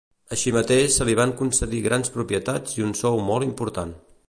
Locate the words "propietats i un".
2.17-2.97